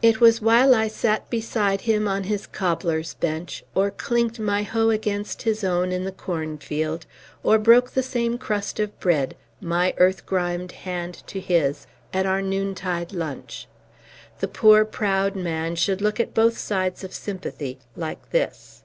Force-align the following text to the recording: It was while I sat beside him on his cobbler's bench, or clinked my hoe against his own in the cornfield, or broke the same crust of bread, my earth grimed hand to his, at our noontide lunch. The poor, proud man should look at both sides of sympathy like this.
It 0.00 0.20
was 0.22 0.40
while 0.40 0.74
I 0.74 0.88
sat 0.88 1.28
beside 1.28 1.82
him 1.82 2.08
on 2.08 2.24
his 2.24 2.46
cobbler's 2.46 3.12
bench, 3.12 3.62
or 3.74 3.90
clinked 3.90 4.40
my 4.40 4.62
hoe 4.62 4.88
against 4.88 5.42
his 5.42 5.62
own 5.62 5.92
in 5.92 6.04
the 6.04 6.12
cornfield, 6.12 7.04
or 7.42 7.58
broke 7.58 7.90
the 7.90 8.02
same 8.02 8.38
crust 8.38 8.80
of 8.80 8.98
bread, 8.98 9.36
my 9.60 9.92
earth 9.98 10.24
grimed 10.24 10.72
hand 10.72 11.22
to 11.26 11.40
his, 11.40 11.86
at 12.10 12.24
our 12.24 12.40
noontide 12.40 13.12
lunch. 13.12 13.68
The 14.38 14.48
poor, 14.48 14.86
proud 14.86 15.36
man 15.36 15.76
should 15.76 16.00
look 16.00 16.18
at 16.18 16.32
both 16.32 16.56
sides 16.56 17.04
of 17.04 17.12
sympathy 17.12 17.78
like 17.94 18.30
this. 18.30 18.82